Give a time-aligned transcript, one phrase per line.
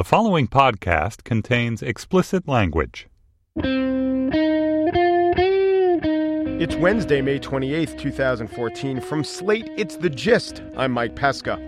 [0.00, 3.06] The following podcast contains explicit language.
[6.58, 9.02] It's Wednesday, May 28th, 2014.
[9.02, 10.62] From Slate, it's The Gist.
[10.74, 11.58] I'm Mike Pesca.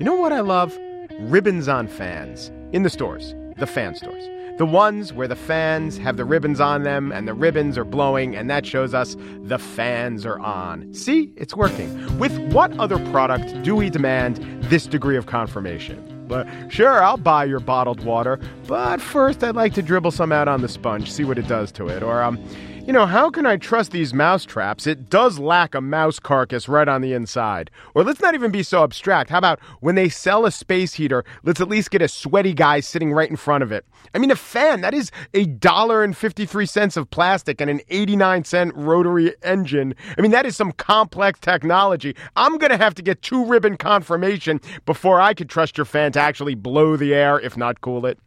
[0.00, 0.74] You know what I love?
[1.18, 2.50] Ribbons on fans.
[2.72, 4.26] In the stores, the fan stores.
[4.56, 8.34] The ones where the fans have the ribbons on them and the ribbons are blowing,
[8.34, 10.94] and that shows us the fans are on.
[10.94, 12.18] See, it's working.
[12.18, 16.11] With what other product do we demand this degree of confirmation?
[16.28, 20.48] But sure, I'll buy your bottled water, but first I'd like to dribble some out
[20.48, 22.02] on the sponge, see what it does to it.
[22.02, 22.42] Or, um,
[22.84, 24.88] you know, how can I trust these mouse traps?
[24.88, 27.70] It does lack a mouse carcass right on the inside.
[27.94, 29.30] Or let's not even be so abstract.
[29.30, 32.80] How about when they sell a space heater, let's at least get a sweaty guy
[32.80, 33.84] sitting right in front of it?
[34.14, 37.82] I mean, a fan, that is a dollar and 53 cents of plastic and an
[37.88, 39.94] 89 cent rotary engine.
[40.18, 42.16] I mean, that is some complex technology.
[42.34, 46.10] I'm going to have to get two ribbon confirmation before I could trust your fan
[46.12, 48.18] to actually blow the air, if not cool it.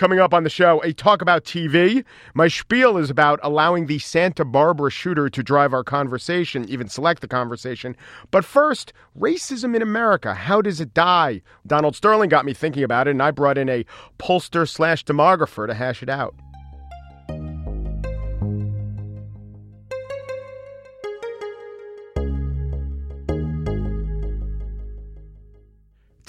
[0.00, 2.06] Coming up on the show, a talk about TV.
[2.32, 7.20] My spiel is about allowing the Santa Barbara shooter to drive our conversation, even select
[7.20, 7.94] the conversation.
[8.30, 10.32] But first, racism in America.
[10.32, 11.42] How does it die?
[11.66, 13.84] Donald Sterling got me thinking about it, and I brought in a
[14.18, 16.34] pollster slash demographer to hash it out.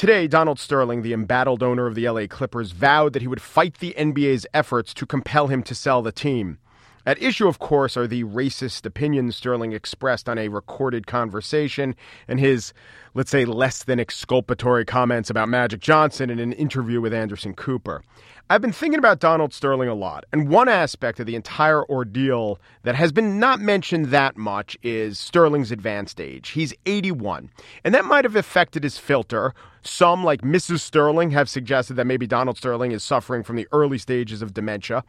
[0.02, 3.75] Today, Donald Sterling, the embattled owner of the LA Clippers, vowed that he would fight
[3.75, 6.58] the NBA's efforts to compel him to sell the team.
[7.05, 11.95] At issue, of course, are the racist opinions Sterling expressed on a recorded conversation
[12.27, 12.73] and his,
[13.14, 18.04] let's say, less than exculpatory comments about Magic Johnson in an interview with Anderson Cooper.
[18.50, 22.59] I've been thinking about Donald Sterling a lot, and one aspect of the entire ordeal
[22.84, 26.50] that has been not mentioned that much is Sterling's advanced age.
[26.50, 27.50] He's 81,
[27.86, 29.54] and that might have affected his filter.
[29.84, 30.82] Some, like Mrs.
[30.82, 35.04] Sterling, have suggested that maybe Donald Sterling is suffering from the early stages of dementia.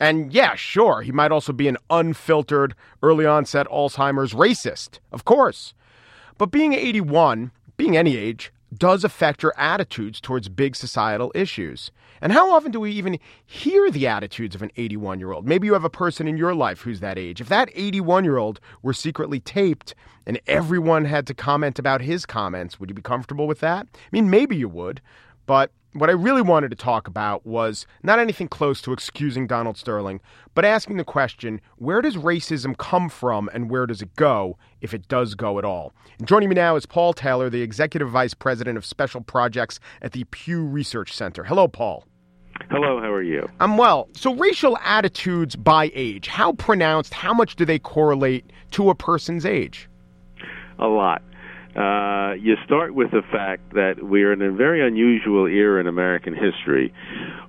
[0.00, 5.72] And yeah, sure, he might also be an unfiltered, early onset Alzheimer's racist, of course.
[6.38, 11.90] But being 81, being any age, does affect your attitudes towards big societal issues.
[12.20, 15.46] And how often do we even hear the attitudes of an 81 year old?
[15.46, 17.40] Maybe you have a person in your life who's that age.
[17.40, 19.94] If that 81 year old were secretly taped
[20.26, 23.86] and everyone had to comment about his comments, would you be comfortable with that?
[23.94, 25.00] I mean, maybe you would,
[25.46, 29.76] but what I really wanted to talk about was not anything close to excusing Donald
[29.76, 30.20] Sterling,
[30.54, 34.92] but asking the question where does racism come from and where does it go, if
[34.92, 35.92] it does go at all?
[36.18, 40.12] And joining me now is Paul Taylor, the Executive Vice President of Special Projects at
[40.12, 41.44] the Pew Research Center.
[41.44, 42.04] Hello, Paul.
[42.70, 43.48] Hello, how are you?
[43.60, 44.08] I'm well.
[44.12, 49.46] So, racial attitudes by age, how pronounced, how much do they correlate to a person's
[49.46, 49.88] age?
[50.78, 51.22] A lot.
[51.78, 56.34] Uh, you start with the fact that we're in a very unusual era in American
[56.34, 56.92] history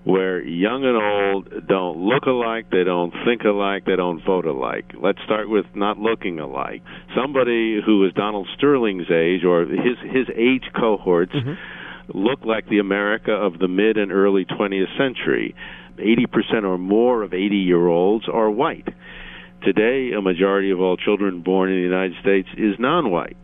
[0.03, 4.85] where young and old don't look alike, they don't think alike, they don't vote alike.
[5.01, 6.84] Let's start with not looking alike.
[7.19, 12.16] Somebody who is Donald Sterling's age or his his age cohorts mm-hmm.
[12.16, 15.56] look like the America of the mid and early 20th century.
[15.97, 18.88] 80% or more of 80 year olds are white.
[19.63, 23.35] Today, a majority of all children born in the United States is non white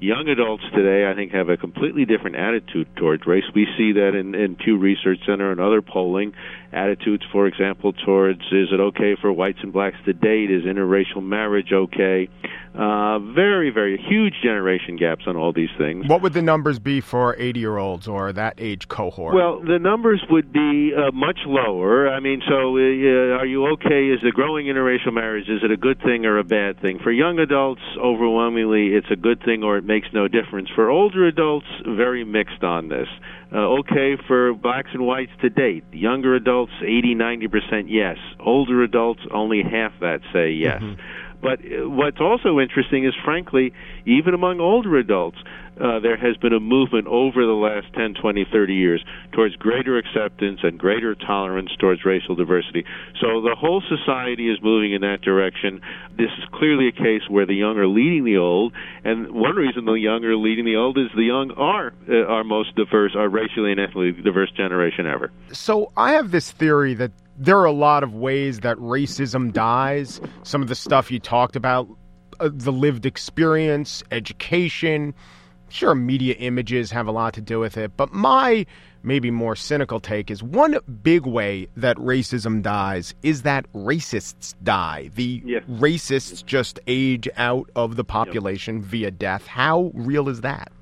[0.00, 3.44] young adults today, I think, have a completely different attitude towards race.
[3.54, 6.34] We see that in, in Pew Research Center and other polling
[6.72, 10.50] attitudes, for example, towards is it okay for whites and blacks to date?
[10.50, 12.28] Is interracial marriage okay?
[12.74, 16.06] Uh, very, very huge generation gaps on all these things.
[16.06, 19.34] What would the numbers be for 80 year olds or that age cohort?
[19.34, 22.08] Well, the numbers would be uh, much lower.
[22.08, 24.08] I mean, so uh, are you okay?
[24.08, 27.00] Is the growing interracial marriage, is it a good thing or a bad thing?
[27.02, 30.68] For young adults, overwhelmingly, it's a good thing or it makes no difference.
[30.74, 33.08] For older adults, very mixed on this.
[33.50, 35.82] Uh, okay for blacks and whites to date.
[35.90, 38.16] Younger adults, 80, 90% yes.
[38.40, 40.82] Older adults, only half that say yes.
[40.82, 41.00] Mm-hmm.
[41.40, 43.72] But uh, what's also interesting is, frankly,
[44.06, 45.38] even among older adults,
[45.80, 49.96] uh, there has been a movement over the last 10, 20, 30 years towards greater
[49.96, 52.84] acceptance and greater tolerance towards racial diversity.
[53.20, 55.80] So the whole society is moving in that direction.
[56.16, 58.72] This is clearly a case where the young are leading the old,
[59.04, 62.42] and one reason the young are leading the old is the young are uh, our
[62.42, 65.30] most diverse, our racially and ethnically diverse generation ever.
[65.52, 70.20] So I have this theory that there are a lot of ways that racism dies.
[70.42, 71.88] Some of the stuff you talked about,
[72.40, 75.14] uh, the lived experience, education.
[75.68, 78.64] Sure, media images have a lot to do with it, but my
[79.02, 85.10] maybe more cynical take is one big way that racism dies is that racists die.
[85.14, 89.46] The racists just age out of the population via death.
[89.46, 90.72] How real is that?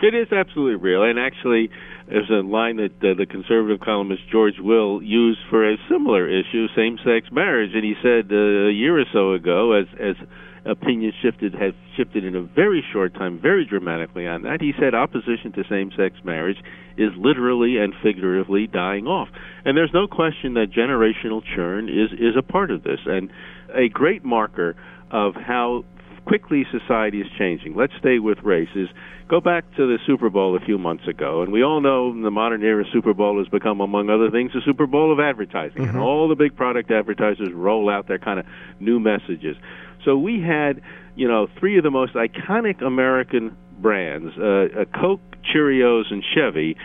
[0.00, 1.70] It is absolutely real, and actually,
[2.08, 6.66] There's a line that uh, the conservative columnist George Will used for a similar issue,
[6.74, 10.16] same-sex marriage, and he said uh, a year or so ago, as as
[10.64, 14.60] opinions shifted has shifted in a very short time, very dramatically on that.
[14.60, 16.58] He said opposition to same-sex marriage
[16.96, 19.28] is literally and figuratively dying off,
[19.66, 23.30] and there's no question that generational churn is is a part of this, and
[23.74, 24.76] a great marker
[25.10, 25.84] of how
[26.28, 27.74] quickly society is changing.
[27.74, 28.68] Let's stay with race.
[28.76, 28.88] Is
[29.28, 32.30] go back to the Super Bowl a few months ago, and we all know the
[32.30, 35.96] modern era Super Bowl has become, among other things, a Super Bowl of advertising, mm-hmm.
[35.96, 38.44] and all the big product advertisers roll out their kind of
[38.78, 39.56] new messages.
[40.04, 40.82] So we had,
[41.16, 46.76] you know, three of the most iconic American brands: uh, Coke, Cheerios, and Chevy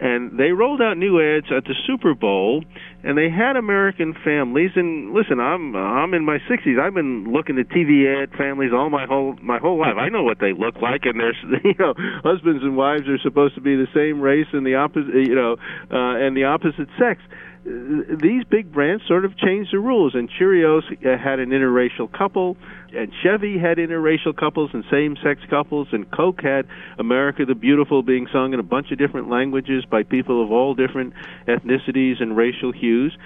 [0.00, 2.62] and they rolled out new ads at the Super Bowl,
[3.02, 4.70] and they had American families.
[4.76, 6.80] And listen, I'm I'm in my 60s.
[6.80, 9.96] I've been looking at TV ad families all my whole my whole life.
[9.98, 13.54] I know what they look like, and there's you know husbands and wives are supposed
[13.56, 15.56] to be the same race and the opposite you know
[15.90, 17.20] uh, and the opposite sex
[17.64, 22.56] these big brands sort of changed the rules, and Cheerios uh, had an interracial couple,
[22.94, 26.66] and Chevy had interracial couples and same-sex couples, and Coke had
[26.98, 30.74] "America the Beautiful" being sung in a bunch of different languages by people of all
[30.74, 31.14] different
[31.46, 33.16] ethnicities and racial hues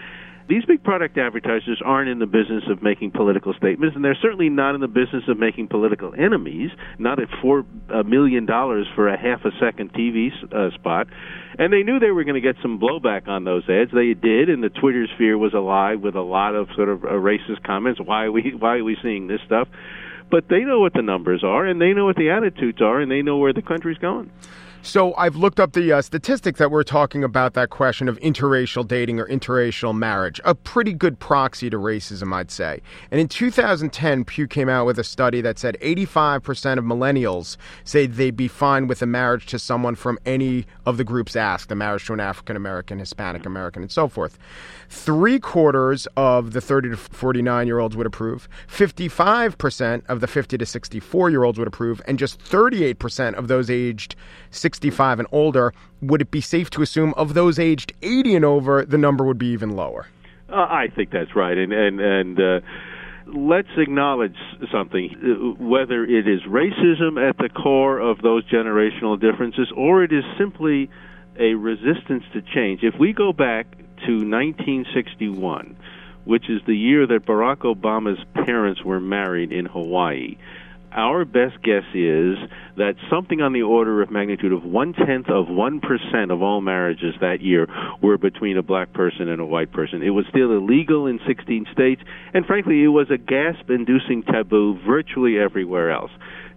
[0.49, 4.49] these big product advertisers aren't in the business of making political statements, and they're certainly
[4.49, 6.71] not in the business of making political enemies.
[6.99, 7.65] Not at four
[8.05, 11.07] million dollars for a half a second TV uh, spot,
[11.59, 13.91] and they knew they were going to get some blowback on those ads.
[13.93, 17.09] They did, and the Twitter sphere was alive with a lot of sort of uh,
[17.09, 18.01] racist comments.
[18.01, 19.69] Why are we why are we seeing this stuff?
[20.31, 23.11] But they know what the numbers are, and they know what the attitudes are, and
[23.11, 24.31] they know where the country's going.
[24.85, 28.87] So I've looked up the uh, statistics that we're talking about that question of interracial
[28.87, 30.41] dating or interracial marriage.
[30.45, 32.83] A pretty good proxy to racism, I'd say.
[33.13, 38.09] And in 2010, Pew came out with a study that said 85% of millennials say
[38.09, 41.77] they'd be fine with a marriage to someone from any of the groups asked, a
[41.77, 44.37] marriage to an African American, Hispanic American, and so forth.
[44.89, 48.49] Three quarters of the 30 to 49 year olds would approve.
[48.67, 53.71] 55% of the 50 to 64 year olds would approve, and just 38% of those
[53.71, 54.17] aged
[54.73, 58.85] 65 and older, would it be safe to assume of those aged 80 and over,
[58.85, 60.07] the number would be even lower?
[60.49, 62.41] Uh, I think that's right, and and and.
[62.41, 62.61] Uh,
[63.35, 64.37] let's acknowledge
[64.71, 70.13] something uh, whether it is racism at the core of those generational differences or it
[70.13, 70.91] is simply
[71.39, 72.81] a resistance to change.
[72.83, 73.71] If we go back
[74.07, 75.77] to 1961,
[76.25, 80.37] which is the year that Barack Obama's parents were married in Hawaii,
[80.95, 82.37] our best guess is
[82.77, 86.61] that something on the order of magnitude of one tenth of one percent of all
[86.61, 87.67] marriages that year
[88.03, 90.03] were between a black person and a white person.
[90.03, 92.03] It was still illegal in 16 states,
[92.35, 96.11] and frankly, it was a gasp inducing taboo virtually everywhere else.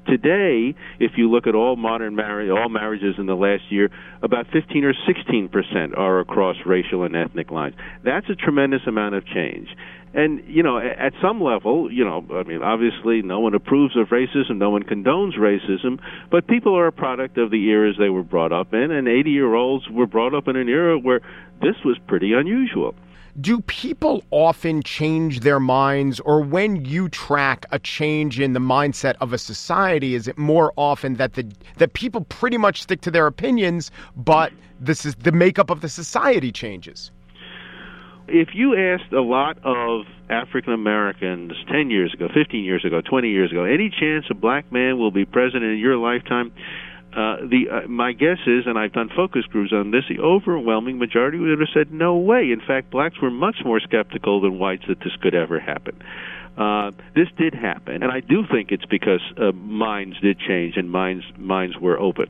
[0.08, 3.90] Today, if you look at all modern marriage, all marriages in the last year,
[4.22, 7.76] about 15 or 16 percent are across racial and ethnic lines.
[8.04, 9.68] That's a tremendous amount of change.
[10.16, 14.08] And you know, at some level, you know, I mean, obviously, no one approves of
[14.08, 16.00] racism, no one condones racism,
[16.32, 19.90] but people are a product of the eras they were brought up in, and 80-year-olds
[19.90, 21.20] were brought up in an era where
[21.62, 22.96] this was pretty unusual.
[23.42, 29.16] Do people often change their minds, or when you track a change in the mindset
[29.20, 31.46] of a society, is it more often that the
[31.76, 35.90] that people pretty much stick to their opinions, but this is the makeup of the
[35.90, 37.12] society changes?
[38.28, 43.30] If you asked a lot of African Americans 10 years ago, 15 years ago, 20
[43.30, 46.52] years ago, any chance a black man will be president in your lifetime?
[47.16, 50.98] Uh, the uh, my guess is, and I've done focus groups on this, the overwhelming
[50.98, 52.52] majority would have said no way.
[52.52, 55.96] In fact, blacks were much more skeptical than whites that this could ever happen.
[56.58, 60.92] Uh, this did happen, and I do think it's because uh, minds did change and
[60.92, 62.28] minds minds were open.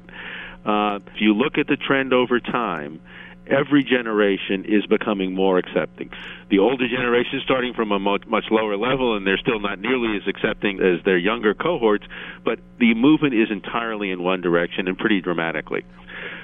[0.65, 3.01] Uh, if you look at the trend over time,
[3.47, 6.09] every generation is becoming more accepting.
[6.49, 10.17] The older generation starting from a much, much lower level, and they're still not nearly
[10.17, 12.05] as accepting as their younger cohorts,
[12.43, 15.85] but the movement is entirely in one direction and pretty dramatically.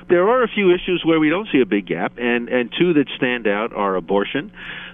[0.10, 2.94] There are a few issues where we don't see a big gap, and, and two
[2.94, 4.52] that stand out are abortion.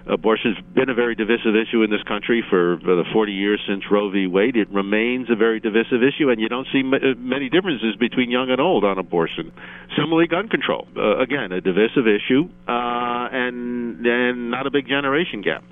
[0.08, 4.10] Abortion's been a very divisive issue in this country for, the 40 years since Roe
[4.10, 4.28] v.
[4.28, 4.56] Wade.
[4.56, 8.50] It remains a very divisive issue, and you don't see uh, many differences between young
[8.50, 9.52] and old on abortion.
[9.98, 10.88] Similarly, gun control.
[10.96, 15.64] Uh, again, a divisive issue, uh, and and not a big generation gap.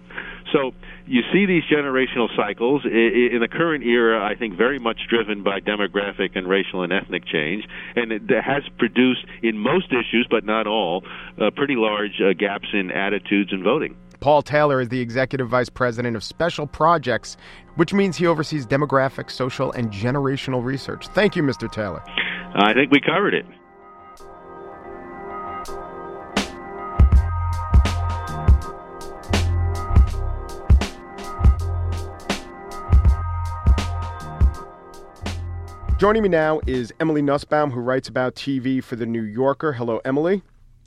[0.55, 0.71] So
[1.05, 4.24] you see these generational cycles in the current era.
[4.24, 8.63] I think very much driven by demographic and racial and ethnic change, and it has
[8.77, 11.03] produced in most issues, but not all,
[11.41, 13.97] uh, pretty large uh, gaps in attitudes and voting.
[14.21, 17.35] Paul Taylor is the Executive Vice President of Special Projects,
[17.75, 21.07] which means he oversees demographic, social, and generational research.
[21.09, 21.69] Thank you, Mr.
[21.69, 22.01] Taylor.
[22.55, 23.45] I think we covered it.
[36.05, 39.74] Joining me now is Emily Nussbaum, who writes about TV for The New Yorker.
[39.74, 40.43] Hello, Emily.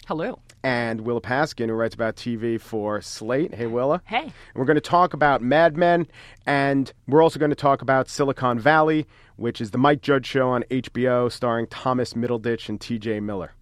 [0.06, 0.38] Hello.
[0.62, 3.52] And Willa Paskin, who writes about TV for Slate.
[3.52, 4.00] Hey, Willa.
[4.04, 4.22] Hey.
[4.22, 6.06] And we're going to talk about Mad Men,
[6.46, 10.50] and we're also going to talk about Silicon Valley, which is the Mike Judge show
[10.50, 13.54] on HBO starring Thomas Middleditch and TJ Miller.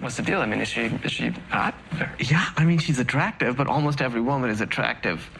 [0.00, 0.40] What's the deal?
[0.40, 1.76] I mean, is she is she hot?
[2.18, 5.30] Yeah, I mean, she's attractive, but almost every woman is attractive.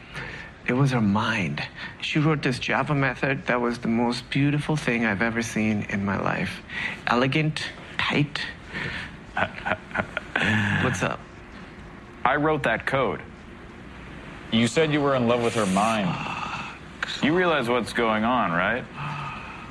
[0.68, 1.62] It was her mind.
[2.02, 6.04] She wrote this Java method that was the most beautiful thing I've ever seen in
[6.04, 6.60] my life.
[7.06, 7.62] Elegant,
[7.96, 8.40] tight.
[10.82, 11.20] What's up?
[12.22, 13.22] I wrote that code.
[14.52, 16.14] You said you were in love with her mind.
[17.22, 18.84] You realize what's going on, right?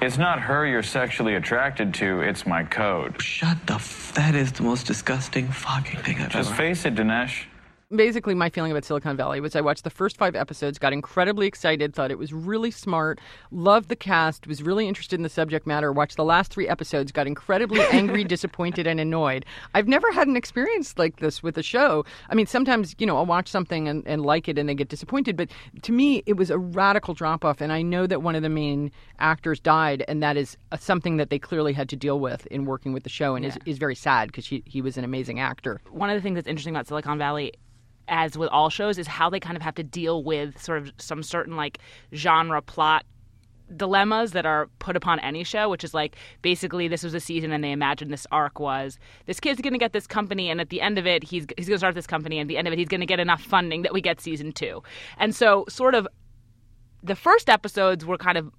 [0.02, 3.22] It's not her you're sexually attracted to, it's my code.
[3.22, 6.96] Shut the f- That is the most disgusting fucking thing I've Just ever face it,
[6.96, 7.46] Dinesh.
[7.96, 11.48] Basically, my feeling about Silicon Valley was I watched the first five episodes, got incredibly
[11.48, 13.18] excited, thought it was really smart,
[13.50, 17.14] loved the cast, was really interested in the subject matter, watched the last three episodes,
[17.14, 19.46] got incredibly angry, disappointed, and annoyed.
[19.74, 22.04] I've never had an experience like this with a show.
[22.30, 24.90] I mean, sometimes, you know, I'll watch something and, and like it and then get
[24.90, 25.48] disappointed, but
[25.84, 27.62] to me, it was a radical drop off.
[27.62, 31.30] And I know that one of the main actors died, and that is something that
[31.30, 33.96] they clearly had to deal with in working with the show and is, is very
[33.96, 35.80] sad because he, he was an amazing actor.
[35.90, 37.54] one of the things that's interesting about Silicon Valley,
[38.08, 40.92] as with all shows, is how they kind of have to deal with sort of
[40.98, 41.80] some certain like
[42.14, 43.06] genre plot
[43.76, 47.52] dilemmas that are put upon any show, which is like basically this was a season
[47.52, 50.70] and they imagined this arc was this kid's going to get this company and at
[50.70, 52.68] the end of it he's he's going to start this company and at the end
[52.68, 54.82] of it he's going to get enough funding that we get season 2.
[55.18, 56.08] And so sort of
[57.04, 58.52] the first episodes were kind of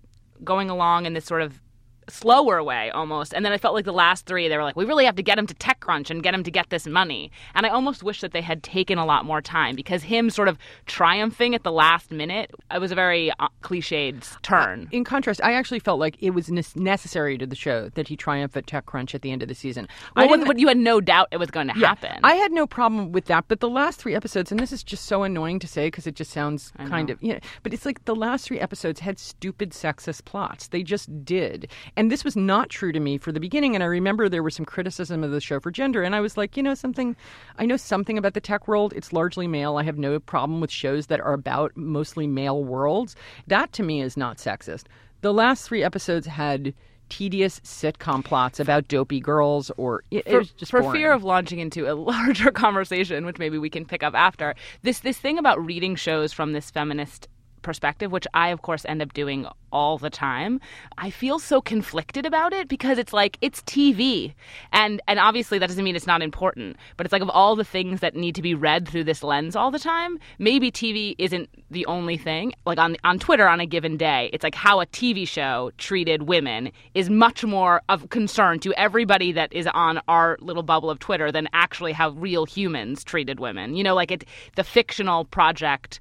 [0.45, 1.61] going along in this sort of
[2.09, 4.85] slower way almost and then i felt like the last three they were like we
[4.85, 7.67] really have to get him to techcrunch and get him to get this money and
[7.67, 10.59] i almost wish that they had taken a lot more time because him sort of
[10.87, 15.53] triumphing at the last minute it was a very uh, cliched turn In contrast, I
[15.53, 19.15] actually felt like it was ne- necessary to the show that he triumph at TechCrunch
[19.15, 19.89] at the end of the season.
[20.17, 22.53] Well, didn't- what, you had no doubt it was going to yeah, happen I had
[22.53, 25.59] no problem with that, but the last three episodes, and this is just so annoying
[25.61, 28.47] to say because it just sounds kind of, you know, but it's like the last
[28.47, 30.69] three episodes had stupid sexist plots.
[30.69, 31.69] They just did.
[31.99, 33.75] And this was not true to me for the beginning.
[33.75, 36.05] And I remember there was some criticism of the show for gender.
[36.05, 37.17] And I was like, you know, something,
[37.59, 38.93] I know something about the tech world.
[38.95, 39.79] It's largely male.
[39.79, 43.17] I have no problem with shows that are about mostly male worlds.
[43.49, 44.85] That to me is not sexist.
[45.23, 46.73] The last three episodes had
[47.09, 51.25] tedious sitcom plots about dopey girls or it, it for, was just for fear of
[51.25, 55.37] launching into a larger conversation, which maybe we can pick up after, this this thing
[55.37, 57.27] about reading shows from this feminist
[57.63, 60.61] perspective, which I of course end up doing all the time,
[60.97, 64.35] I feel so conflicted about it because it's like it's TV.
[64.73, 67.65] And and obviously that doesn't mean it's not important, but it's like of all the
[67.65, 71.49] things that need to be read through this lens all the time, maybe TV isn't
[71.71, 72.53] the only thing.
[72.67, 76.23] Like on on Twitter on a given day, it's like how a TV show treated
[76.23, 80.99] women is much more of concern to everybody that is on our little bubble of
[80.99, 83.75] Twitter than actually how real humans treated women.
[83.75, 84.25] You know, like it
[84.57, 86.01] the fictional project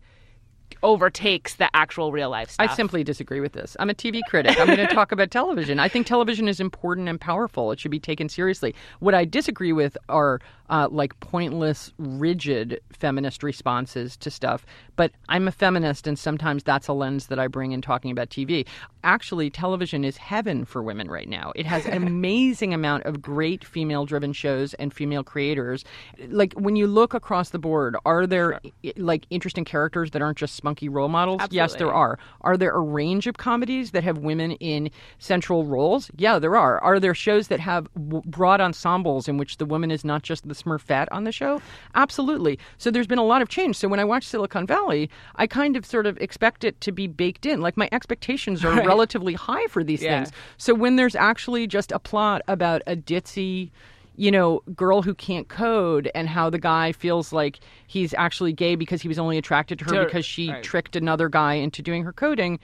[0.83, 2.69] overtakes the actual real life stuff.
[2.69, 3.75] I simply disagree with this.
[3.79, 4.59] I'm a TV critic.
[4.59, 5.79] I'm going to talk about television.
[5.79, 7.71] I think television is important and powerful.
[7.71, 8.75] It should be taken seriously.
[8.99, 14.65] What I disagree with are uh, like pointless, rigid feminist responses to stuff.
[14.95, 18.29] But I'm a feminist, and sometimes that's a lens that I bring in talking about
[18.29, 18.65] TV.
[19.03, 21.51] Actually, television is heaven for women right now.
[21.55, 25.85] It has an amazing amount of great female-driven shows and female creators.
[26.27, 30.37] Like when you look across the board, are there i- like interesting characters that aren't
[30.37, 31.41] just spunky role models?
[31.51, 32.19] Yes, there are.
[32.41, 36.09] Are there a range of comedies that have women in central roles?
[36.17, 36.79] Yeah, there are.
[36.81, 40.47] Are there shows that have w- broad ensembles in which the woman is not just
[40.47, 41.61] the smurfette on the show?
[41.95, 42.59] Absolutely.
[42.77, 43.75] So there's been a lot of change.
[43.77, 47.07] So when I watch Silicon Valley, I kind of sort of expect it to be
[47.07, 47.61] baked in.
[47.61, 50.23] Like my expectations are relatively high for these Yeah.
[50.23, 50.31] things.
[50.57, 53.71] So when there's actually just a plot about a ditzy
[54.19, 58.73] you know, girl who can't code and how the guy feels like he's actually gay
[58.75, 60.63] because he was only attracted to her To- because she right.
[60.63, 62.59] tricked another guy into doing her coding,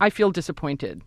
[0.00, 1.02] I feel disappointed.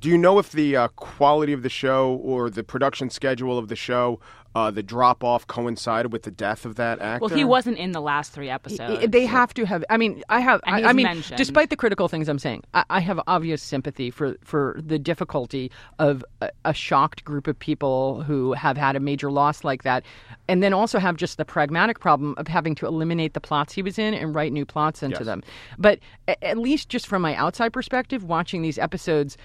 [0.00, 3.68] Do you know if the uh, quality of the show or the production schedule of
[3.68, 4.18] the show,
[4.56, 7.26] uh, the drop off coincided with the death of that actor?
[7.26, 9.04] well, he wasn't in the last three episodes.
[9.04, 9.84] I- They have to have.
[9.90, 10.60] I mean, I have.
[10.66, 11.36] And he I, I mean, mentioned.
[11.36, 15.70] despite the critical things I'm saying, I, I have obvious sympathy for for the difficulty
[15.98, 20.04] of a, a shocked group of people who have had a major loss like that,
[20.48, 23.82] and then also have just the pragmatic problem of having to eliminate the plots he
[23.82, 25.26] was in and write new plots into Yes.
[25.26, 25.42] them.
[25.78, 25.98] But
[26.28, 29.36] a- at least just from my outside perspective, watching these episodes,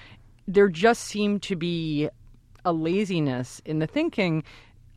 [0.47, 2.07] there just seemed to be
[2.63, 4.43] a laziness in the thinking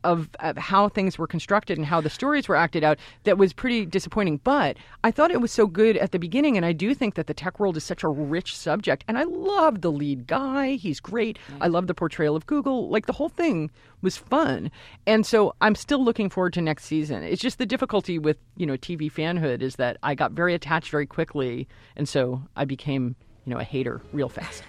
[0.05, 3.51] of, of how things were constructed and how the stories were acted out that was
[3.51, 4.39] pretty disappointing.
[4.43, 7.27] But I thought it was so good at the beginning, and I do think that
[7.27, 9.03] the tech world is such a rich subject.
[9.07, 11.37] And I love the lead guy; he's great.
[11.59, 12.89] I love the portrayal of Google.
[12.89, 13.71] Like the whole thing
[14.01, 14.71] was fun,
[15.07, 17.23] and so I'm still looking forward to next season.
[17.23, 20.91] It's just the difficulty with you know TV fanhood is that I got very attached
[20.91, 24.63] very quickly, and so I became you know a hater real fast.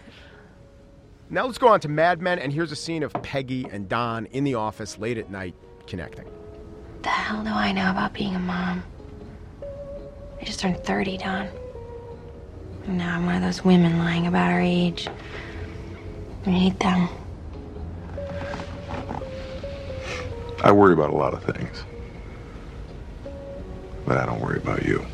[1.28, 4.26] Now let's go on to Mad Men, and here's a scene of Peggy and Don
[4.26, 5.56] in the office late at night
[5.88, 6.26] connecting.
[7.02, 8.84] The hell do I know about being a mom?
[10.40, 11.48] I just turned 30, Don.
[12.84, 15.08] And now I'm one of those women lying about our age.
[16.46, 17.08] I hate them.
[20.62, 21.82] I worry about a lot of things.
[24.04, 25.04] But I don't worry about you.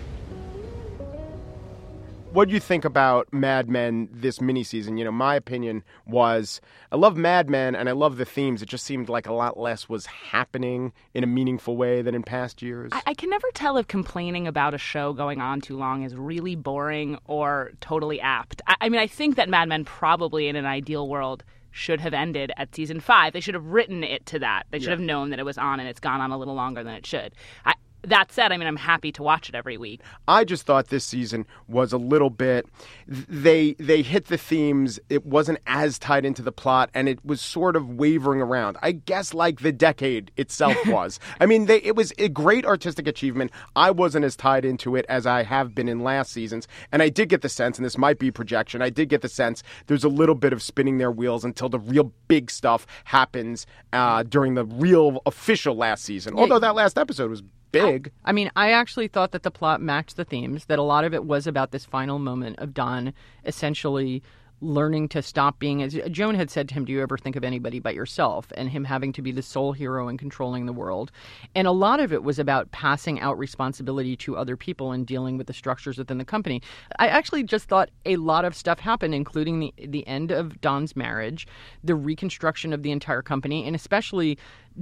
[2.32, 4.98] What do you think about Mad Men this miniseason?
[4.98, 8.62] You know, my opinion was I love Mad Men and I love the themes.
[8.62, 12.22] It just seemed like a lot less was happening in a meaningful way than in
[12.22, 12.90] past years.
[12.94, 16.14] I, I can never tell if complaining about a show going on too long is
[16.14, 18.62] really boring or totally apt.
[18.66, 22.14] I, I mean, I think that Mad Men probably in an ideal world should have
[22.14, 23.34] ended at season five.
[23.34, 24.64] They should have written it to that.
[24.70, 24.90] They should Yeah.
[24.92, 27.04] have known that it was on and it's gone on a little longer than it
[27.04, 27.34] should.
[27.66, 27.74] I,
[28.04, 30.00] that said, I mean, I'm happy to watch it every week.
[30.26, 32.66] I just thought this season was a little bit
[33.06, 34.98] they they hit the themes.
[35.08, 38.76] It wasn't as tied into the plot and it was sort of wavering around.
[38.82, 41.20] I guess like the decade itself was.
[41.40, 43.50] I mean they, it was a great artistic achievement.
[43.76, 47.08] I wasn't as tied into it as I have been in last seasons and I
[47.08, 50.04] did get the sense and this might be projection I did get the sense there's
[50.04, 54.54] a little bit of spinning their wheels until the real big stuff happens uh, during
[54.54, 56.34] the real official last season.
[56.34, 57.42] Although that last episode was
[57.72, 61.04] big I mean, I actually thought that the plot matched the themes, that a lot
[61.04, 63.12] of it was about this final moment of Don
[63.44, 64.22] essentially
[64.62, 67.44] learning to stop being as Joan had said to him, Do you ever think of
[67.44, 68.52] anybody but yourself?
[68.56, 71.10] And him having to be the sole hero and controlling the world.
[71.54, 75.36] And a lot of it was about passing out responsibility to other people and dealing
[75.36, 76.62] with the structures within the company.
[76.98, 80.94] I actually just thought a lot of stuff happened, including the the end of Don's
[80.94, 81.46] marriage,
[81.82, 84.38] the reconstruction of the entire company, and especially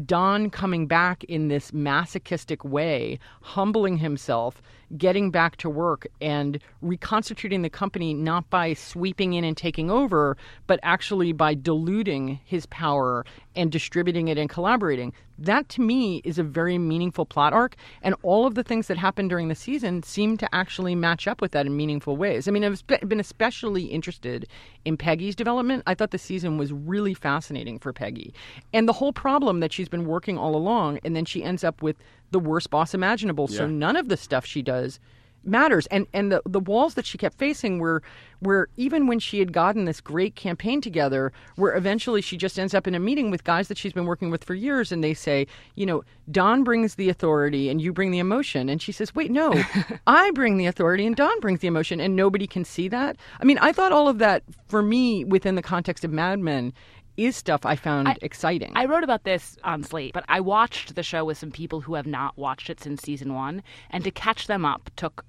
[0.06, 4.62] Don coming back in this masochistic way, humbling himself,
[4.96, 10.36] getting back to work, and reconstituting the company not by sweeping in and taking over,
[10.66, 13.24] but actually by diluting his power
[13.60, 15.12] and distributing it and collaborating.
[15.38, 18.96] That to me is a very meaningful plot arc, and all of the things that
[18.96, 22.48] happened during the season seem to actually match up with that in meaningful ways.
[22.48, 24.48] I mean, I've been especially interested
[24.84, 25.82] in Peggy's development.
[25.86, 28.34] I thought the season was really fascinating for Peggy,
[28.72, 31.82] and the whole problem that she's been working all along, and then she ends up
[31.82, 31.96] with
[32.30, 33.46] the worst boss imaginable.
[33.48, 35.00] So none of the stuff she does
[35.44, 35.86] matters.
[35.86, 38.02] And and the the walls that she kept facing were
[38.40, 42.72] where even when she had gotten this great campaign together where eventually she just ends
[42.72, 45.12] up in a meeting with guys that she's been working with for years and they
[45.14, 48.68] say you know Don brings the authority and you bring the emotion.
[48.68, 49.52] And she says wait no
[50.06, 53.16] I bring the authority and Don brings the emotion and nobody can see that?
[53.40, 56.72] I mean I thought all of that for me within the context of Mad Men
[57.16, 58.72] is stuff I found exciting.
[58.74, 61.94] I wrote about this on Slate, but I watched the show with some people who
[61.94, 65.24] have not watched it since season one, and to catch them up took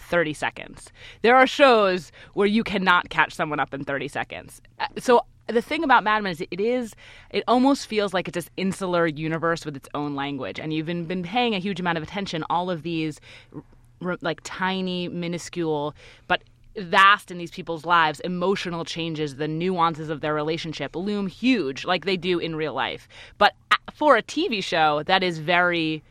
[0.00, 0.90] 30 seconds.
[1.22, 4.60] There are shows where you cannot catch someone up in 30 seconds.
[4.78, 6.94] Uh, So the thing about Mad Men is it is
[7.30, 11.04] it almost feels like it's this insular universe with its own language and you've been,
[11.04, 13.20] been paying a huge amount of attention all of these
[14.20, 15.94] like tiny minuscule
[16.26, 16.42] but
[16.76, 22.04] vast in these people's lives emotional changes the nuances of their relationship loom huge like
[22.04, 23.54] they do in real life but
[23.94, 26.02] for a tv show that is very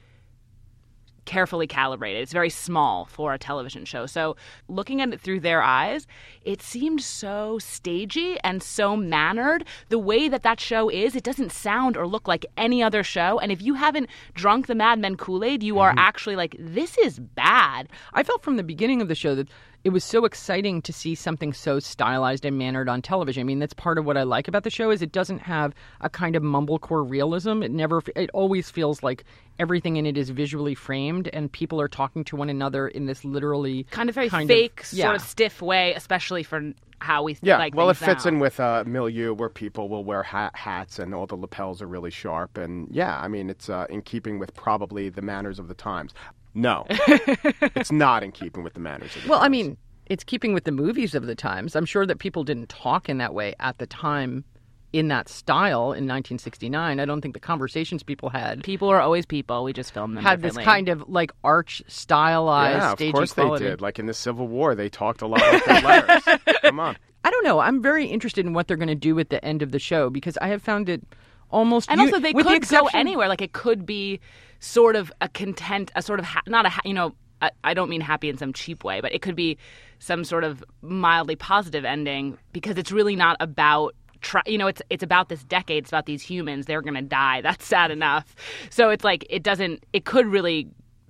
[1.26, 2.22] carefully calibrated.
[2.22, 4.06] It's very small for a television show.
[4.06, 4.36] So,
[4.68, 6.08] looking at it through their eyes,
[6.44, 9.66] it seemed so stagey and so mannered.
[9.90, 13.40] The way that that show is, it doesn't sound or look like any other show.
[13.40, 16.00] And if you haven't drunk the Mad Men Kool Aid, you are mm-hmm.
[16.00, 17.90] actually like, this is bad.
[18.14, 19.50] I felt from the beginning of the show that
[19.86, 23.42] it was so exciting to see something so stylized and mannered on television.
[23.42, 25.74] I mean, that's part of what I like about the show is it doesn't have
[26.02, 27.62] a kind of mumblecore realism.
[27.62, 29.24] It never it always feels like
[29.60, 33.24] everything in it is visually framed and people are talking to one another in this
[33.24, 37.38] literally Kind of very kind fake, of- sort of stiff way, especially for how we
[37.44, 38.30] Yeah, like well, it fits now.
[38.30, 41.88] in with a milieu where people will wear hat, hats and all the lapels are
[41.88, 42.58] really sharp.
[42.58, 46.14] And yeah, I mean, it's uh, in keeping with probably the manners of the times.
[46.56, 50.54] No, it's not in keeping with the manners of the Well, I mean, it's keeping
[50.54, 51.76] with the movies of the times.
[51.76, 54.46] I'm sure that people didn't talk in that way at the time
[54.94, 57.00] in that style in 1969.
[57.02, 59.66] I don't think the conversations people had People are always people.
[59.66, 63.34] We just film them had this kind of like arch stylized yeah, of stagey course
[63.34, 63.66] quality.
[63.66, 63.82] they did.
[63.82, 66.24] Like in the Civil War, they talked a lot like their letters.
[66.62, 66.96] Come on.
[67.26, 67.60] I don't know.
[67.60, 70.10] I'm very interested in what they're going to do at the end of the show
[70.10, 71.04] because I have found it
[71.50, 73.28] almost and you- also they could the exception, go anywhere.
[73.28, 74.20] Like it could be
[74.60, 77.14] sort of a content, a sort of ha- not a ha- you know.
[77.42, 79.58] I, I don't mean happy in some cheap way, but it could be
[80.00, 83.94] some sort of mildly positive ending because it's really not about.
[84.22, 85.84] Try, you know, it's it's about this decade.
[85.84, 86.66] It's about these humans.
[86.66, 87.42] They're gonna die.
[87.42, 88.34] That's sad enough.
[88.70, 89.84] So it's like it doesn't.
[89.94, 90.68] It could really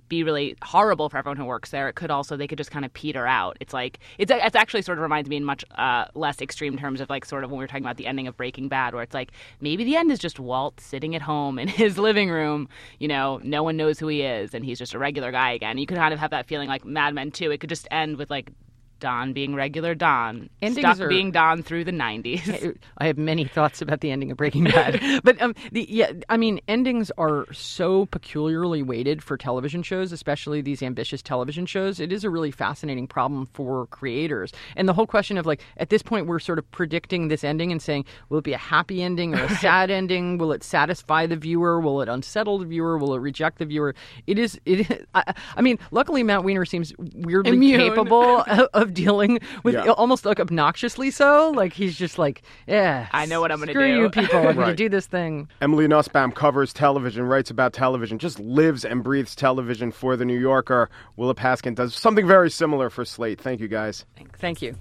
[0.07, 1.87] be really horrible for everyone who works there.
[1.89, 3.57] It could also they could just kind of peter out.
[3.59, 7.01] It's like it's it's actually sort of reminds me in much uh, less extreme terms
[7.01, 9.03] of like sort of when we were talking about the ending of Breaking Bad, where
[9.03, 12.69] it's like maybe the end is just Walt sitting at home in his living room.
[12.99, 15.77] You know, no one knows who he is, and he's just a regular guy again.
[15.77, 17.51] You could kind of have that feeling like Mad Men too.
[17.51, 18.51] It could just end with like.
[18.99, 22.77] Don being regular Don, Endings stuck are- being Don through the '90s.
[22.97, 26.37] I have many thoughts about the ending of Breaking Bad, but um, the yeah, I
[26.37, 31.99] mean, endings are so peculiarly weighted for television shows, especially these ambitious television shows.
[31.99, 35.89] It is a really fascinating problem for creators, and the whole question of like, at
[35.89, 39.01] this point, we're sort of predicting this ending and saying, will it be a happy
[39.01, 40.37] ending or a sad ending?
[40.37, 41.79] Will it satisfy the viewer?
[41.79, 42.97] Will it unsettle the viewer?
[42.97, 43.95] Will it reject the viewer?
[44.27, 44.59] It is.
[44.65, 44.79] It.
[44.91, 47.79] Is, I, I mean, luckily, Matt Weiner seems weirdly Immune.
[47.79, 48.41] capable
[48.73, 49.89] of, of dealing with Yeah.
[49.91, 51.51] almost like obnoxiously so.
[51.51, 53.79] Like he's just like, yeah, I know what I'm gonna do.
[53.79, 54.39] screw do." you people.
[54.47, 55.49] I'm going to do this thing.
[55.61, 60.39] Emily Nussbaum covers television, writes about television, just lives and breathes television for The New
[60.39, 60.89] Yorker.
[61.17, 63.41] Willa Paskin does something very similar for Slate.
[63.41, 64.05] Thank you, guys.
[64.39, 64.75] Thank you.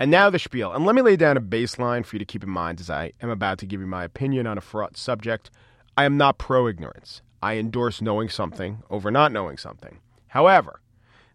[0.00, 0.72] And now the spiel.
[0.72, 3.12] And let me lay down a baseline for you to keep in mind as I
[3.20, 5.50] am about to give you my opinion on a fraught subject.
[5.94, 7.20] I am not pro ignorance.
[7.42, 9.98] I endorse knowing something over not knowing something.
[10.28, 10.80] However,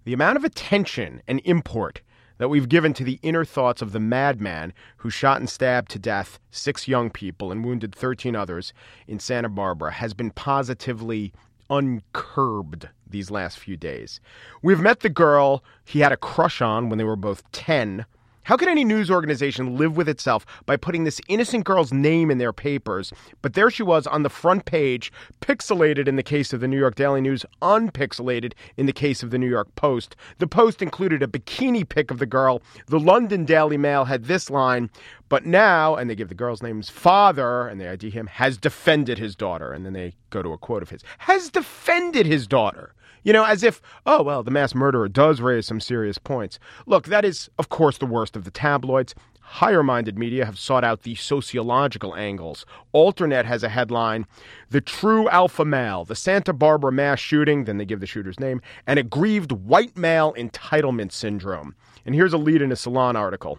[0.04, 2.02] the amount of attention and import
[2.40, 6.00] that we've given to the inner thoughts of the madman who shot and stabbed to
[6.00, 8.74] death six young people and wounded 13 others
[9.08, 11.32] in Santa Barbara has been positively
[11.70, 14.20] uncurbed these last few days.
[14.64, 18.08] We've met the girl he had a crush on when they were both 10.
[18.46, 22.38] How could any news organization live with itself by putting this innocent girl's name in
[22.38, 23.12] their papers?
[23.42, 26.78] But there she was on the front page, pixelated in the case of the New
[26.78, 30.16] York Daily News, unpixelated in the case of the New York Post.
[30.38, 32.62] The Post included a bikini pic of the girl.
[32.86, 34.92] The London Daily Mail had this line,
[35.28, 39.18] but now, and they give the girl's name's father, and they ID him, has defended
[39.18, 39.74] his daughter.
[39.74, 42.94] And then they go to a quote of his has defended his daughter.
[43.26, 46.60] You know, as if, oh, well, the mass murderer does raise some serious points.
[46.86, 49.16] Look, that is, of course, the worst of the tabloids.
[49.42, 52.68] Higher minded media have sought out the sociological angles.
[52.94, 54.28] Alternet has a headline
[54.70, 58.62] The True Alpha Male, the Santa Barbara mass shooting, then they give the shooter's name,
[58.86, 61.76] and aggrieved white male entitlement syndrome.
[62.06, 63.58] And here's a lead in a Salon article.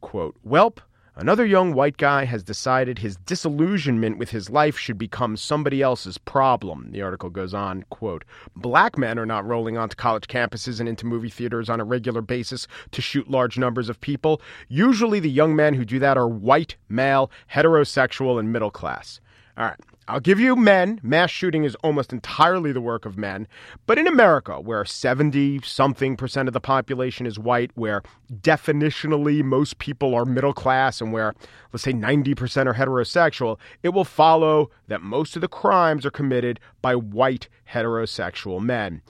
[0.00, 0.78] Quote, Welp,
[1.16, 6.18] another young white guy has decided his disillusionment with his life should become somebody else's
[6.18, 6.88] problem.
[6.90, 8.24] The article goes on, quote,
[8.56, 12.22] Black men are not rolling onto college campuses and into movie theaters on a regular
[12.22, 14.40] basis to shoot large numbers of people.
[14.68, 19.20] Usually the young men who do that are white, male, heterosexual, and middle class.
[19.56, 19.80] All right.
[20.08, 20.98] I'll give you men.
[21.02, 23.46] Mass shooting is almost entirely the work of men.
[23.86, 28.02] But in America, where 70 something percent of the population is white, where
[28.40, 31.34] definitionally most people are middle class, and where,
[31.72, 36.58] let's say, 90% are heterosexual, it will follow that most of the crimes are committed
[36.82, 39.02] by white heterosexual men.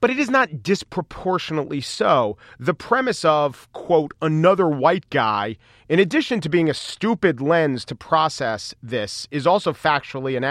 [0.00, 2.36] But it is not disproportionately so.
[2.58, 5.56] The premise of, quote, another white guy,
[5.88, 10.47] in addition to being a stupid lens to process this, is also factually inaccurate.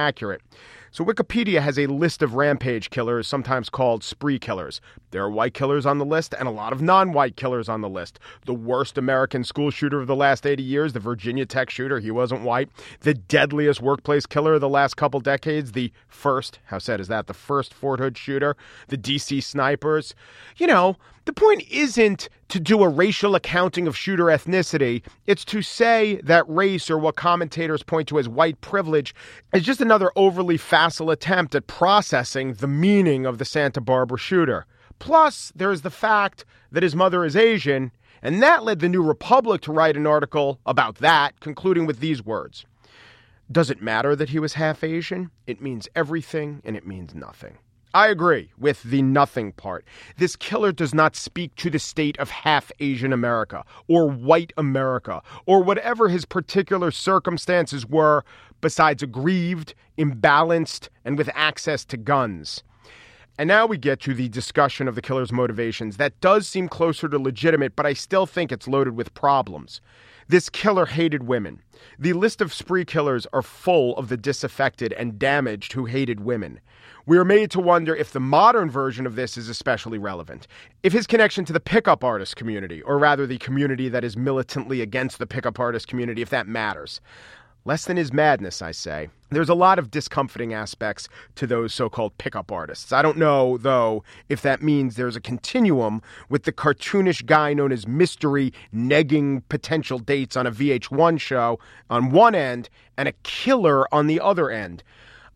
[0.91, 4.81] So, Wikipedia has a list of rampage killers, sometimes called spree killers.
[5.11, 7.81] There are white killers on the list and a lot of non white killers on
[7.81, 8.19] the list.
[8.45, 12.09] The worst American school shooter of the last 80 years, the Virginia Tech shooter, he
[12.09, 12.69] wasn't white.
[13.01, 17.27] The deadliest workplace killer of the last couple decades, the first, how sad is that?
[17.27, 18.55] The first Fort Hood shooter,
[18.87, 20.15] the DC snipers.
[20.57, 25.03] You know, the point isn't to do a racial accounting of shooter ethnicity.
[25.25, 29.13] It's to say that race, or what commentators point to as white privilege,
[29.53, 34.65] is just another overly facile attempt at processing the meaning of the Santa Barbara shooter.
[34.99, 39.03] Plus, there is the fact that his mother is Asian, and that led the New
[39.03, 42.65] Republic to write an article about that, concluding with these words
[43.51, 45.29] Does it matter that he was half Asian?
[45.45, 47.57] It means everything, and it means nothing.
[47.93, 49.85] I agree with the nothing part.
[50.17, 55.21] This killer does not speak to the state of half Asian America or white America
[55.45, 58.23] or whatever his particular circumstances were,
[58.61, 62.63] besides aggrieved, imbalanced, and with access to guns.
[63.37, 65.97] And now we get to the discussion of the killer's motivations.
[65.97, 69.79] That does seem closer to legitimate, but I still think it's loaded with problems.
[70.27, 71.61] This killer hated women.
[71.99, 76.59] The list of spree killers are full of the disaffected and damaged who hated women.
[77.05, 80.47] We are made to wonder if the modern version of this is especially relevant.
[80.83, 84.81] If his connection to the pickup artist community, or rather the community that is militantly
[84.81, 86.99] against the pickup artist community, if that matters.
[87.67, 89.09] Less than his madness, I say.
[89.29, 92.93] There's a lot of discomforting aspects to those so called pickup artists.
[92.93, 97.73] I don't know, though, if that means there's a continuum with the cartoonish guy known
[97.73, 103.93] as Mystery negging potential dates on a VH1 show on one end and a killer
[103.93, 104.81] on the other end.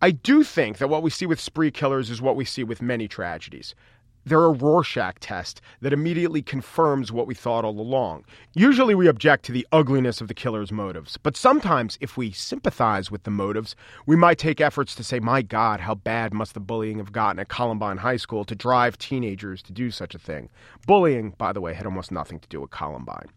[0.02, 2.82] I do think that what we see with spree killers is what we see with
[2.82, 3.76] many tragedies.
[4.25, 8.25] They're a Rorschach test that immediately confirms what we thought all along.
[8.53, 13.10] Usually we object to the ugliness of the killer's motives, but sometimes if we sympathize
[13.10, 16.60] with the motives, we might take efforts to say, my God, how bad must the
[16.60, 20.49] bullying have gotten at Columbine High School to drive teenagers to do such a thing?
[20.86, 23.29] Bullying, by the way, had almost nothing to do with Columbine.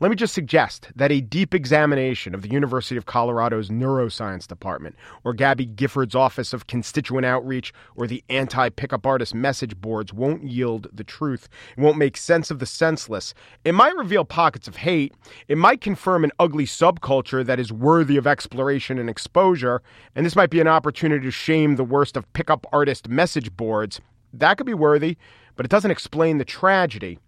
[0.00, 4.96] Let me just suggest that a deep examination of the University of Colorado's neuroscience department,
[5.24, 10.44] or Gabby Gifford's Office of Constituent Outreach, or the anti pickup artist message boards won't
[10.44, 11.48] yield the truth.
[11.76, 13.34] It won't make sense of the senseless.
[13.64, 15.14] It might reveal pockets of hate.
[15.48, 19.82] It might confirm an ugly subculture that is worthy of exploration and exposure.
[20.14, 24.00] And this might be an opportunity to shame the worst of pickup artist message boards.
[24.32, 25.16] That could be worthy,
[25.56, 27.18] but it doesn't explain the tragedy.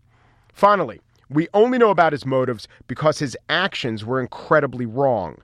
[0.53, 5.39] Finally, we only know about his motives because his actions were incredibly wrong.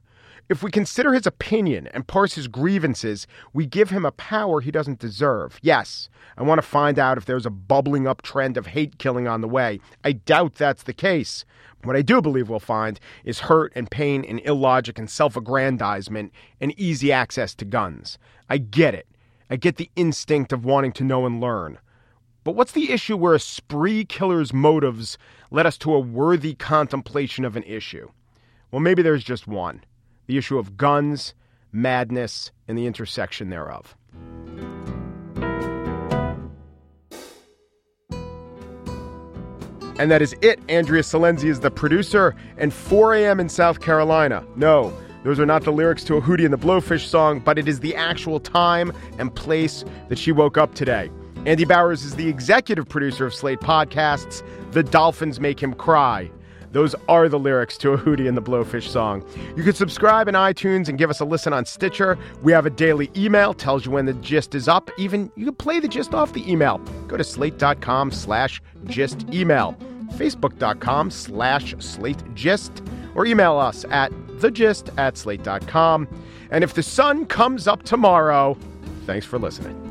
[0.48, 4.70] If we consider his opinion and parse his grievances, we give him a power he
[4.70, 5.58] doesn't deserve.
[5.62, 9.26] Yes, I want to find out if there's a bubbling up trend of hate killing
[9.26, 9.80] on the way.
[10.04, 11.44] I doubt that's the case.
[11.82, 16.32] What I do believe we'll find is hurt and pain and illogic and self aggrandizement
[16.60, 18.18] and easy access to guns.
[18.48, 19.08] I get it.
[19.50, 21.78] I get the instinct of wanting to know and learn.
[22.46, 25.18] But what's the issue where a spree killer's motives
[25.50, 28.08] led us to a worthy contemplation of an issue?
[28.70, 29.82] Well, maybe there's just one
[30.28, 31.34] the issue of guns,
[31.72, 33.96] madness, and the intersection thereof.
[39.98, 40.60] And that is it.
[40.68, 43.40] Andrea Silenzi is the producer, and 4 a.m.
[43.40, 44.46] in South Carolina.
[44.54, 47.66] No, those are not the lyrics to a Hootie and the Blowfish song, but it
[47.66, 51.10] is the actual time and place that she woke up today.
[51.46, 54.42] Andy Bowers is the executive producer of Slate Podcasts.
[54.72, 56.28] The Dolphins Make Him Cry.
[56.72, 59.24] Those are the lyrics to a Hootie and the Blowfish song.
[59.56, 62.18] You can subscribe in iTunes and give us a listen on Stitcher.
[62.42, 64.90] We have a daily email, tells you when the gist is up.
[64.98, 66.78] Even you can play the gist off the email.
[67.06, 69.76] Go to slate.com slash gist email,
[70.14, 72.82] facebook.com slash slate gist,
[73.14, 76.08] or email us at thegist at slate.com.
[76.50, 78.58] And if the sun comes up tomorrow,
[79.06, 79.85] thanks for listening.